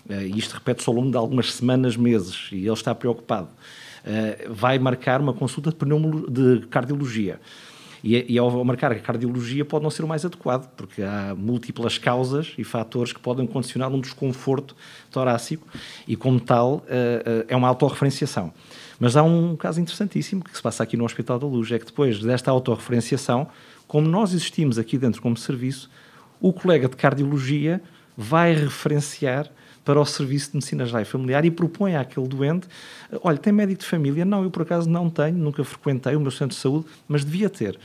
Uh, 0.09 0.23
E 0.23 0.37
isto 0.37 0.53
repete-se 0.53 0.89
ao 0.89 0.95
longo 0.95 1.11
de 1.11 1.17
algumas 1.17 1.53
semanas, 1.53 1.95
meses, 1.95 2.49
e 2.51 2.65
ele 2.65 2.73
está 2.73 2.93
preocupado. 2.93 3.47
Uh, 4.03 4.51
Vai 4.53 4.79
marcar 4.79 5.21
uma 5.21 5.33
consulta 5.33 5.71
de, 5.71 6.57
de 6.59 6.67
cardiologia. 6.67 7.39
E, 8.05 8.33
e 8.33 8.37
ao 8.37 8.63
marcar 8.63 8.91
a 8.91 8.99
cardiologia 8.99 9.65
pode 9.65 9.83
não 9.83 9.89
ser 9.89 10.03
o 10.03 10.07
mais 10.07 10.23
adequado, 10.23 10.69
porque 10.77 11.01
há 11.01 11.33
múltiplas 11.35 11.97
causas 11.97 12.53
e 12.55 12.63
fatores 12.63 13.11
que 13.11 13.19
podem 13.19 13.47
condicionar 13.47 13.91
um 13.91 13.99
desconforto 13.99 14.75
torácico 15.09 15.67
e, 16.07 16.15
como 16.15 16.39
tal, 16.39 16.85
é 17.47 17.55
uma 17.55 17.67
autorreferenciação. 17.67 18.53
Mas 18.99 19.17
há 19.17 19.23
um 19.23 19.55
caso 19.55 19.81
interessantíssimo 19.81 20.43
que 20.43 20.55
se 20.55 20.61
passa 20.61 20.83
aqui 20.83 20.95
no 20.95 21.03
Hospital 21.03 21.39
da 21.39 21.47
Luz, 21.47 21.71
é 21.71 21.79
que 21.79 21.85
depois 21.87 22.19
desta 22.19 22.51
autorreferenciação, 22.51 23.47
como 23.87 24.07
nós 24.07 24.33
existimos 24.33 24.77
aqui 24.77 24.99
dentro 24.99 25.19
como 25.19 25.35
serviço, 25.35 25.89
o 26.39 26.53
colega 26.53 26.87
de 26.87 26.95
cardiologia 26.95 27.81
vai 28.15 28.53
referenciar 28.53 29.49
para 29.85 30.01
o 30.01 30.05
Serviço 30.05 30.49
de 30.49 30.55
Medicina 30.57 30.85
Geral 30.85 31.03
e 31.03 31.05
Familiar 31.05 31.45
e 31.45 31.51
propõe 31.51 31.95
àquele 31.95 32.27
doente: 32.27 32.67
olha, 33.21 33.37
tem 33.37 33.53
médico 33.53 33.81
de 33.81 33.87
família? 33.87 34.25
Não, 34.25 34.43
eu 34.43 34.51
por 34.51 34.63
acaso 34.63 34.89
não 34.89 35.09
tenho, 35.09 35.37
nunca 35.37 35.63
frequentei 35.63 36.15
o 36.15 36.19
meu 36.19 36.31
centro 36.31 36.55
de 36.55 36.61
saúde, 36.61 36.87
mas 37.07 37.23
devia 37.23 37.49
ter. 37.49 37.79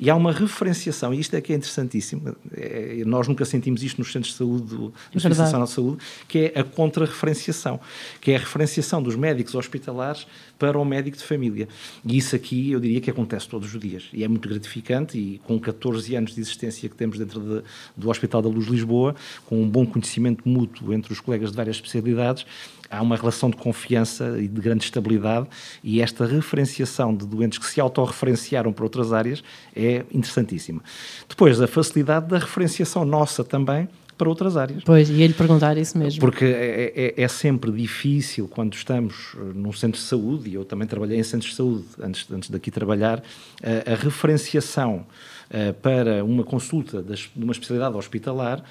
E 0.00 0.08
há 0.08 0.14
uma 0.14 0.30
referenciação, 0.30 1.12
e 1.12 1.18
isto 1.18 1.34
é 1.34 1.40
que 1.40 1.52
é 1.52 1.56
interessantíssimo, 1.56 2.36
é, 2.52 3.02
nós 3.04 3.26
nunca 3.26 3.44
sentimos 3.44 3.82
isto 3.82 3.98
nos 3.98 4.12
centros 4.12 4.32
de 4.32 4.38
saúde, 4.38 4.72
no 4.74 4.92
é 5.12 5.18
Serviço 5.18 5.42
Nacional 5.42 5.66
de 5.66 5.72
Saúde, 5.72 5.98
que 6.28 6.52
é 6.54 6.60
a 6.60 6.62
contra-referenciação, 6.62 7.80
que 8.20 8.30
é 8.30 8.36
a 8.36 8.38
referenciação 8.38 9.02
dos 9.02 9.16
médicos 9.16 9.56
hospitalares 9.56 10.24
para 10.58 10.78
o 10.78 10.84
médico 10.84 11.16
de 11.16 11.22
família. 11.22 11.68
E 12.04 12.16
isso 12.16 12.34
aqui 12.34 12.72
eu 12.72 12.80
diria 12.80 13.00
que 13.00 13.10
acontece 13.10 13.48
todos 13.48 13.72
os 13.72 13.80
dias. 13.80 14.08
E 14.12 14.24
é 14.24 14.28
muito 14.28 14.48
gratificante, 14.48 15.16
e 15.16 15.40
com 15.44 15.58
14 15.58 16.14
anos 16.16 16.34
de 16.34 16.40
existência 16.40 16.88
que 16.88 16.96
temos 16.96 17.18
dentro 17.18 17.40
de, 17.40 17.62
do 17.96 18.10
Hospital 18.10 18.42
da 18.42 18.48
Luz 18.48 18.66
Lisboa, 18.66 19.14
com 19.46 19.62
um 19.62 19.68
bom 19.68 19.86
conhecimento 19.86 20.48
mútuo 20.48 20.92
entre 20.92 21.12
os 21.12 21.20
colegas 21.20 21.50
de 21.50 21.56
várias 21.56 21.76
especialidades, 21.76 22.44
há 22.90 23.02
uma 23.02 23.16
relação 23.16 23.50
de 23.50 23.56
confiança 23.56 24.36
e 24.38 24.48
de 24.48 24.60
grande 24.60 24.84
estabilidade 24.84 25.46
e 25.84 26.00
esta 26.00 26.26
referenciação 26.26 27.14
de 27.14 27.26
doentes 27.26 27.58
que 27.58 27.66
se 27.66 27.80
autorreferenciaram 27.80 28.72
para 28.72 28.84
outras 28.84 29.12
áreas 29.12 29.42
é 29.76 30.04
interessantíssima. 30.12 30.82
Depois, 31.28 31.60
a 31.60 31.66
facilidade 31.66 32.28
da 32.28 32.38
referenciação 32.38 33.04
nossa 33.04 33.44
também 33.44 33.88
para 34.18 34.28
outras 34.28 34.56
áreas. 34.56 34.82
Pois, 34.84 35.08
e 35.08 35.22
ele 35.22 35.32
perguntar 35.32 35.78
isso 35.78 35.96
mesmo. 35.96 36.20
Porque 36.20 36.44
é, 36.44 37.14
é, 37.16 37.22
é, 37.22 37.28
sempre 37.28 37.70
difícil 37.70 38.48
quando 38.48 38.74
estamos 38.74 39.36
num 39.54 39.72
centro 39.72 39.98
de 39.98 40.06
saúde, 40.06 40.50
e 40.50 40.54
eu 40.54 40.64
também 40.64 40.86
trabalhei 40.86 41.18
em 41.18 41.22
centros 41.22 41.52
de 41.52 41.56
saúde 41.56 41.84
antes, 42.02 42.30
antes 42.30 42.50
daqui 42.50 42.70
trabalhar, 42.70 43.22
a, 43.62 43.92
a 43.92 43.94
referenciação 43.94 45.06
uh, 45.48 45.72
para 45.74 46.24
uma 46.24 46.42
consulta 46.42 47.00
das, 47.00 47.30
de 47.34 47.44
uma 47.44 47.52
especialidade 47.52 47.96
hospitalar 47.96 48.62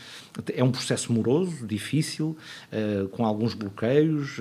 é 0.54 0.64
um 0.64 0.72
processo 0.72 1.12
moroso, 1.12 1.66
difícil, 1.66 2.38
com 3.12 3.26
alguns 3.26 3.56
bloqueios 3.56 4.38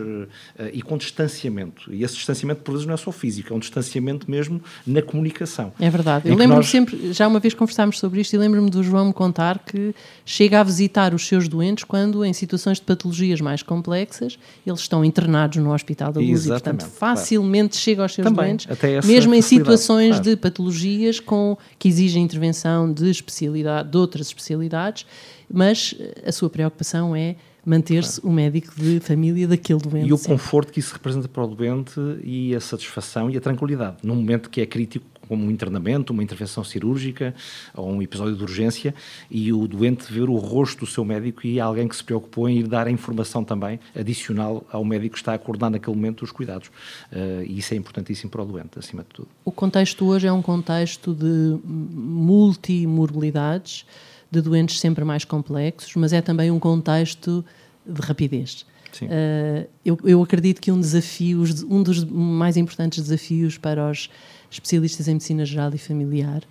e 0.72 0.82
com 0.82 0.98
distanciamento. 0.98 1.90
E 1.92 2.04
esse 2.04 2.16
distanciamento, 2.16 2.60
por 2.60 2.72
vezes, 2.72 2.86
não 2.86 2.92
é 2.92 2.96
só 2.98 3.10
físico, 3.10 3.52
é 3.52 3.56
um 3.56 3.58
distanciamento 3.58 4.30
mesmo 4.30 4.60
na 4.86 5.00
comunicação. 5.00 5.72
É 5.80 5.88
verdade. 5.88 6.28
Eu 6.28 6.34
lembro-me 6.34 6.56
nós... 6.56 6.68
sempre, 6.68 7.12
já 7.14 7.26
uma 7.26 7.40
vez 7.40 7.54
conversámos 7.54 7.98
sobre 7.98 8.20
isto, 8.20 8.34
e 8.34 8.38
lembro-me 8.38 8.68
do 8.68 8.82
João 8.82 9.06
me 9.06 9.12
contar 9.14 9.60
que 9.60 9.94
chega 10.24 10.60
a 10.60 10.62
visitar 10.62 10.95
os 11.14 11.26
seus 11.26 11.48
doentes 11.48 11.84
quando, 11.84 12.24
em 12.24 12.32
situações 12.32 12.78
de 12.78 12.84
patologias 12.84 13.40
mais 13.40 13.62
complexas, 13.62 14.38
eles 14.66 14.80
estão 14.80 15.04
internados 15.04 15.58
no 15.58 15.72
Hospital 15.72 16.12
da 16.12 16.20
Luz 16.20 16.46
Exatamente, 16.46 16.82
e, 16.82 16.84
portanto, 16.84 16.98
facilmente 16.98 17.70
claro. 17.70 17.82
chega 17.82 18.02
aos 18.02 18.14
seus 18.14 18.24
Também, 18.24 18.56
doentes, 18.56 19.06
mesmo 19.06 19.34
em 19.34 19.42
situações 19.42 20.16
claro. 20.16 20.24
de 20.24 20.36
patologias 20.36 21.20
com, 21.20 21.56
que 21.78 21.88
exigem 21.88 22.22
intervenção 22.22 22.92
de 22.92 23.10
especialidade, 23.10 23.90
de 23.90 23.96
outras 23.96 24.28
especialidades 24.28 25.06
mas 25.50 25.94
a 26.24 26.32
sua 26.32 26.50
preocupação 26.50 27.14
é 27.14 27.36
manter-se 27.64 28.20
claro. 28.20 28.32
o 28.32 28.36
médico 28.36 28.74
de 28.76 29.00
família 29.00 29.48
daquele 29.48 29.80
doente. 29.80 30.08
E 30.08 30.12
o 30.12 30.18
conforto 30.18 30.72
que 30.72 30.80
isso 30.80 30.92
representa 30.92 31.28
para 31.28 31.44
o 31.44 31.48
doente 31.48 32.00
e 32.22 32.54
a 32.54 32.60
satisfação 32.60 33.28
e 33.30 33.36
a 33.36 33.40
tranquilidade, 33.40 33.96
num 34.02 34.14
momento 34.14 34.48
que 34.48 34.60
é 34.60 34.66
crítico, 34.66 35.04
como 35.28 35.44
um 35.44 35.50
internamento, 35.50 36.12
uma 36.12 36.22
intervenção 36.22 36.64
cirúrgica 36.64 37.34
ou 37.74 37.90
um 37.90 38.02
episódio 38.02 38.36
de 38.36 38.42
urgência, 38.42 38.94
e 39.30 39.52
o 39.52 39.66
doente 39.66 40.12
ver 40.12 40.28
o 40.28 40.36
rosto 40.36 40.80
do 40.80 40.86
seu 40.86 41.04
médico 41.04 41.46
e 41.46 41.60
alguém 41.60 41.88
que 41.88 41.96
se 41.96 42.04
preocupou 42.04 42.48
em 42.48 42.58
ir 42.58 42.66
dar 42.66 42.86
a 42.86 42.90
informação 42.90 43.44
também 43.44 43.78
adicional 43.94 44.64
ao 44.70 44.84
médico 44.84 45.14
que 45.14 45.20
está 45.20 45.34
a 45.34 45.38
coordenar 45.38 45.70
naquele 45.70 45.96
momento 45.96 46.22
os 46.22 46.32
cuidados. 46.32 46.68
Uh, 46.68 47.42
e 47.46 47.58
isso 47.58 47.74
é 47.74 47.76
importantíssimo 47.76 48.30
para 48.30 48.42
o 48.42 48.46
doente, 48.46 48.78
acima 48.78 49.02
de 49.02 49.08
tudo. 49.08 49.28
O 49.44 49.52
contexto 49.52 50.06
hoje 50.06 50.26
é 50.26 50.32
um 50.32 50.42
contexto 50.42 51.14
de 51.14 51.58
multimorbilidades, 51.64 53.84
de 54.30 54.40
doentes 54.40 54.80
sempre 54.80 55.04
mais 55.04 55.24
complexos, 55.24 55.94
mas 55.96 56.12
é 56.12 56.20
também 56.20 56.50
um 56.50 56.58
contexto 56.58 57.44
de 57.86 58.00
rapidez. 58.00 58.66
Uh, 59.04 59.68
eu, 59.84 59.98
eu, 60.04 60.22
acredito 60.22 60.60
que 60.60 60.72
um 60.72 60.80
desafio, 60.80 61.44
um 61.68 61.82
dos 61.82 62.04
mais 62.04 62.56
importantes 62.56 63.02
desafios 63.02 63.58
para 63.58 63.90
os 63.90 64.08
especialistas 64.50 65.08
em 65.08 65.14
medicina 65.14 65.44
geral 65.44 65.72
e 65.74 65.78
familiar, 65.78 66.42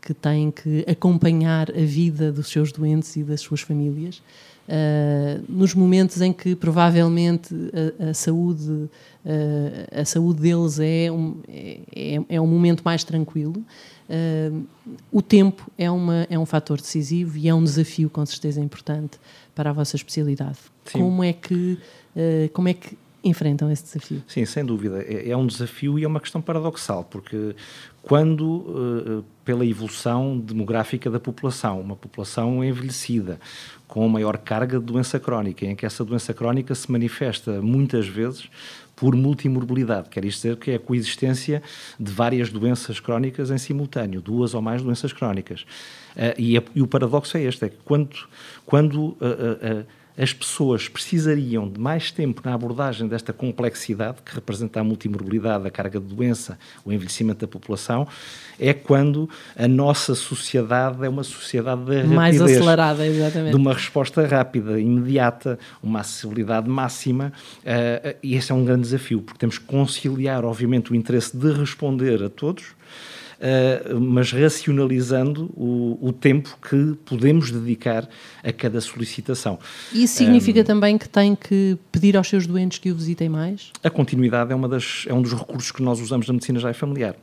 que 0.00 0.12
têm 0.12 0.50
que 0.50 0.84
acompanhar 0.88 1.70
a 1.70 1.84
vida 1.84 2.32
dos 2.32 2.48
seus 2.48 2.72
doentes 2.72 3.14
e 3.14 3.22
das 3.22 3.40
suas 3.40 3.60
famílias, 3.60 4.18
uh, 4.68 5.44
nos 5.48 5.74
momentos 5.74 6.20
em 6.20 6.32
que 6.32 6.56
provavelmente 6.56 7.54
a, 8.00 8.10
a 8.10 8.14
saúde, 8.14 8.68
uh, 8.70 8.90
a 10.00 10.04
saúde 10.04 10.40
deles 10.40 10.80
é 10.80 11.10
um, 11.10 11.36
é, 11.48 12.20
é 12.28 12.40
um 12.40 12.46
momento 12.46 12.82
mais 12.84 13.04
tranquilo, 13.04 13.64
o 15.10 15.22
tempo 15.22 15.70
é, 15.78 15.90
uma, 15.90 16.26
é 16.28 16.38
um 16.38 16.44
fator 16.44 16.78
decisivo 16.78 17.38
e 17.38 17.48
é 17.48 17.54
um 17.54 17.64
desafio, 17.64 18.10
com 18.10 18.26
certeza, 18.26 18.60
importante 18.60 19.18
para 19.54 19.70
a 19.70 19.72
vossa 19.72 19.96
especialidade. 19.96 20.58
Como 20.92 21.22
é, 21.22 21.32
que, 21.32 21.78
uh, 22.16 22.48
como 22.52 22.68
é 22.68 22.74
que 22.74 22.96
enfrentam 23.24 23.70
esse 23.70 23.84
desafio? 23.84 24.22
Sim, 24.26 24.44
sem 24.44 24.64
dúvida. 24.64 25.02
É, 25.02 25.30
é 25.30 25.36
um 25.36 25.46
desafio 25.46 25.98
e 25.98 26.04
é 26.04 26.08
uma 26.08 26.20
questão 26.20 26.40
paradoxal, 26.40 27.04
porque 27.04 27.54
quando, 28.02 28.44
uh, 28.48 29.24
pela 29.44 29.64
evolução 29.64 30.38
demográfica 30.38 31.10
da 31.10 31.20
população, 31.20 31.80
uma 31.80 31.96
população 31.96 32.64
envelhecida, 32.64 33.38
com 33.86 34.08
maior 34.08 34.38
carga 34.38 34.78
de 34.78 34.84
doença 34.84 35.20
crónica, 35.20 35.66
em 35.66 35.76
que 35.76 35.84
essa 35.84 36.04
doença 36.04 36.32
crónica 36.32 36.74
se 36.74 36.90
manifesta 36.90 37.60
muitas 37.60 38.08
vezes 38.08 38.48
por 39.02 39.16
multimorbilidade, 39.16 40.08
quer 40.08 40.24
isto 40.24 40.42
dizer 40.42 40.56
que 40.58 40.70
é 40.70 40.74
a 40.76 40.78
coexistência 40.78 41.60
de 41.98 42.12
várias 42.12 42.50
doenças 42.50 43.00
crónicas 43.00 43.50
em 43.50 43.58
simultâneo, 43.58 44.20
duas 44.20 44.54
ou 44.54 44.62
mais 44.62 44.80
doenças 44.80 45.12
crónicas. 45.12 45.62
Uh, 46.14 46.38
e, 46.38 46.56
a, 46.56 46.62
e, 46.72 46.80
o 46.80 46.86
paradoxo 46.86 47.36
é 47.36 47.42
este, 47.42 47.64
é 47.64 47.68
que 47.68 47.78
quando, 47.84 48.16
quando 48.64 48.96
uh, 49.00 49.16
uh, 49.16 49.86
as 50.16 50.32
pessoas 50.32 50.88
precisariam 50.88 51.68
de 51.68 51.80
mais 51.80 52.10
tempo 52.10 52.42
na 52.44 52.54
abordagem 52.54 53.08
desta 53.08 53.32
complexidade 53.32 54.18
que 54.24 54.34
representa 54.34 54.80
a 54.80 54.84
multimorbilidade, 54.84 55.66
a 55.66 55.70
carga 55.70 55.98
de 55.98 56.06
doença, 56.06 56.58
o 56.84 56.92
envelhecimento 56.92 57.40
da 57.40 57.48
população, 57.48 58.06
é 58.58 58.72
quando 58.72 59.28
a 59.56 59.66
nossa 59.66 60.14
sociedade 60.14 61.04
é 61.04 61.08
uma 61.08 61.24
sociedade 61.24 61.84
de 61.84 62.08
mais 62.08 62.40
acelerada, 62.40 63.06
exatamente. 63.06 63.50
De 63.50 63.56
uma 63.56 63.72
resposta 63.72 64.26
rápida, 64.26 64.78
imediata, 64.78 65.58
uma 65.82 66.00
acessibilidade 66.00 66.68
máxima, 66.68 67.32
uh, 67.58 68.16
e 68.22 68.34
esse 68.34 68.52
é 68.52 68.54
um 68.54 68.64
grande 68.64 68.82
desafio, 68.82 69.22
porque 69.22 69.38
temos 69.38 69.58
que 69.58 69.64
conciliar, 69.64 70.44
obviamente, 70.44 70.92
o 70.92 70.94
interesse 70.94 71.36
de 71.36 71.52
responder 71.52 72.22
a 72.22 72.28
todos, 72.28 72.64
uh, 73.42 74.00
mas 74.00 74.30
racionalizando 74.30 75.50
o, 75.56 75.98
o, 76.00 76.12
tempo 76.12 76.56
que 76.68 76.96
podemos 77.04 77.50
dedicar 77.50 78.08
a 78.42 78.52
cada 78.52 78.80
solicitação. 78.80 79.58
Isso 79.92 80.16
significa 80.16 80.60
um, 80.60 80.64
também 80.64 80.96
que 80.96 81.08
tem 81.08 81.34
que 81.34 81.76
pedir 81.90 82.16
aos 82.16 82.28
seus 82.28 82.46
doentes 82.46 82.78
que 82.78 82.90
o 82.90 82.94
visitem 82.94 83.28
mais? 83.28 83.72
A 83.82 83.90
continuidade 83.90 84.52
é, 84.52 84.54
uma 84.54 84.68
das, 84.68 85.04
é 85.08 85.12
um 85.12 85.20
dos 85.20 85.32
recursos 85.32 85.72
que 85.72 85.82
nós 85.82 86.00
usamos 86.00 86.26
na 86.26 86.34
medicina 86.34 86.60
já 86.60 86.70
é 86.70 86.72
familiar. 86.72 87.16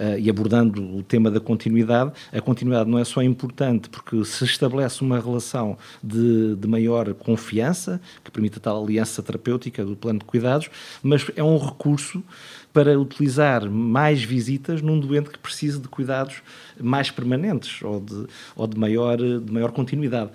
Uh, 0.00 0.18
e 0.18 0.30
abordando 0.30 0.82
o 0.96 1.02
tema 1.02 1.30
da 1.30 1.40
continuidade, 1.40 2.12
a 2.32 2.40
continuidade 2.40 2.90
não 2.90 2.98
é 2.98 3.04
só 3.04 3.22
importante 3.22 3.88
porque 3.90 4.24
se 4.24 4.44
estabelece 4.44 5.02
uma 5.02 5.20
relação 5.20 5.76
de, 6.02 6.56
de 6.56 6.66
maior 6.66 7.12
confiança, 7.14 8.00
que 8.24 8.30
permite 8.30 8.58
a 8.58 8.60
tal 8.60 8.82
aliança 8.82 9.22
terapêutica 9.22 9.84
do 9.84 9.96
plano 9.96 10.20
de 10.20 10.24
cuidados, 10.24 10.70
mas 11.02 11.26
é 11.36 11.42
um 11.42 11.58
recurso 11.58 12.22
para 12.76 13.00
utilizar 13.00 13.70
mais 13.70 14.22
visitas 14.22 14.82
num 14.82 15.00
doente 15.00 15.30
que 15.30 15.38
precise 15.38 15.80
de 15.80 15.88
cuidados 15.88 16.42
mais 16.78 17.10
permanentes 17.10 17.82
ou 17.82 17.98
de, 17.98 18.26
ou 18.54 18.66
de, 18.66 18.78
maior, 18.78 19.16
de 19.16 19.50
maior 19.50 19.72
continuidade. 19.72 20.30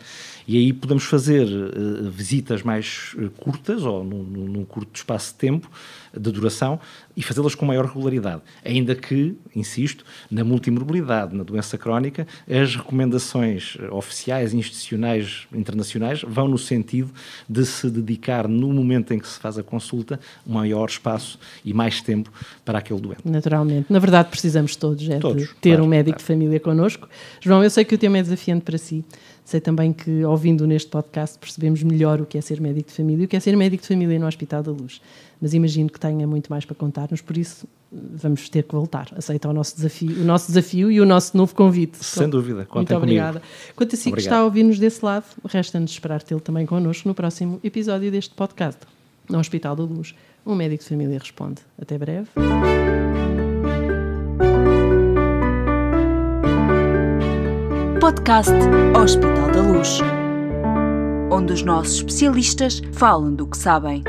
E 0.48 0.58
aí 0.58 0.74
podemos 0.74 1.04
fazer 1.04 1.46
uh, 1.46 2.10
visitas 2.10 2.64
mais 2.64 3.14
uh, 3.16 3.30
curtas 3.38 3.84
ou 3.84 4.04
num, 4.04 4.24
num, 4.24 4.66
curto 4.66 4.90
espaço 4.96 5.34
de 5.34 5.38
tempo 5.38 5.70
de 6.14 6.32
duração 6.32 6.80
e 7.16 7.22
fazê-las 7.22 7.56
com 7.56 7.66
maior 7.66 7.86
regularidade. 7.86 8.42
Ainda 8.64 8.96
que, 8.96 9.36
insisto, 9.56 10.06
na 10.30 10.44
multimorbilidade, 10.44 11.36
na 11.36 11.44
doença 11.44 11.78
crónica, 11.78 12.28
as 12.50 12.76
recomendações 12.76 13.78
oficiais, 13.92 14.54
institucionais, 14.54 15.48
internacionais 15.54 16.22
vão 16.28 16.48
no 16.48 16.58
sentido 16.58 17.12
de 17.48 17.66
se 17.66 17.90
dedicar, 17.90 18.48
no 18.48 18.72
momento 18.74 19.14
em 19.14 19.20
que 19.20 19.28
se 19.28 19.40
faz 19.40 19.58
a 19.58 19.64
consulta, 19.64 20.20
um 20.48 20.54
maior 20.54 20.88
espaço 20.88 21.40
e 21.64 21.74
mais 21.74 22.02
tempo 22.02 22.32
para 22.64 22.80
aquele 22.80 23.00
doente. 23.00 23.22
Naturalmente. 23.26 23.92
Na 23.92 24.00
verdade, 24.00 24.30
precisamos 24.30 24.76
todos, 24.76 25.08
é 25.10 25.20
Todos, 25.20 25.44
de 25.44 25.56
ter 25.56 25.72
claro, 25.72 25.84
um 25.84 25.88
médico 25.88 26.18
claro. 26.18 26.20
de 26.20 26.26
família 26.26 26.60
connosco. 26.60 27.08
João, 27.40 27.64
eu 27.64 27.70
sei 27.70 27.86
que 27.86 27.96
o 27.96 27.98
tema 27.98 28.18
é 28.18 28.22
desafiante 28.22 28.64
para 28.64 28.78
si. 28.78 29.04
Sei 29.52 29.60
também 29.60 29.92
que, 29.92 30.24
ouvindo 30.24 30.66
neste 30.66 30.90
podcast, 30.90 31.38
percebemos 31.38 31.84
melhor 31.84 32.22
o 32.22 32.26
que 32.26 32.38
é 32.38 32.42
ser 32.42 32.62
médico 32.62 32.88
de 32.90 32.96
família 32.96 33.24
e 33.24 33.26
o 33.26 33.28
que 33.28 33.36
é 33.36 33.40
ser 33.42 33.54
médico 33.58 33.82
de 33.82 33.88
família 33.90 34.18
no 34.18 34.26
Hospital 34.26 34.64
da 34.64 34.72
Luz. 34.72 35.02
Mas 35.42 35.54
imagino 35.54 35.90
que 35.90 36.00
tenha 36.00 36.26
muito 36.26 36.48
mais 36.50 36.64
para 36.64 36.74
contar-nos, 36.74 37.20
por 37.20 37.36
isso 37.36 37.68
vamos 37.92 38.48
ter 38.48 38.64
que 38.64 38.74
voltar. 38.74 39.10
Aceita 39.14 39.50
o 39.50 39.54
nosso 39.54 39.76
desafio, 39.76 40.22
o 40.22 40.24
nosso 40.24 40.48
desafio 40.48 40.90
e 40.90 41.02
o 41.02 41.06
nosso 41.06 41.36
novo 41.36 41.54
convite. 41.54 41.98
Sem 42.02 42.30
dúvida, 42.30 42.60
Muito 42.60 42.70
contem 42.70 42.98
comigo. 42.98 43.20
obrigada. 43.20 43.42
Quanto 43.76 43.94
a 43.94 43.98
si 43.98 44.04
que 44.04 44.10
Obrigado. 44.12 44.32
está 44.32 44.38
a 44.40 44.46
ouvir-nos 44.46 44.80
desse 44.80 45.04
lado, 45.04 45.26
resta-nos 45.46 45.92
esperar 45.92 46.24
tê-lo 46.24 46.40
também 46.40 46.66
connosco 46.66 47.10
no 47.10 47.14
próximo 47.14 47.60
episódio 47.62 48.10
deste 48.10 48.34
podcast. 48.34 48.80
No 49.30 49.38
Hospital 49.38 49.76
da 49.76 49.84
Luz, 49.84 50.16
um 50.46 50.56
médico 50.56 50.82
de 50.82 50.88
família 50.88 51.20
responde. 51.20 51.60
Até 51.78 51.98
breve. 51.98 52.30
Podcast 58.02 58.52
Hospital 59.00 59.52
da 59.52 59.62
Luz, 59.62 60.00
onde 61.32 61.54
os 61.54 61.62
nossos 61.62 61.98
especialistas 61.98 62.82
falam 62.94 63.32
do 63.36 63.46
que 63.46 63.56
sabem. 63.56 64.04